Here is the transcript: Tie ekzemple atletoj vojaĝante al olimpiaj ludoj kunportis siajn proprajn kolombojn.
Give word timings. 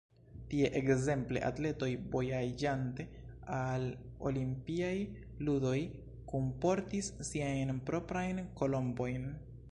Tie 0.51 0.69
ekzemple 0.77 1.41
atletoj 1.47 1.89
vojaĝante 2.13 3.03
al 3.57 3.85
olimpiaj 4.29 4.95
ludoj 5.49 5.77
kunportis 6.33 7.11
siajn 7.29 7.75
proprajn 7.91 8.41
kolombojn. 8.63 9.29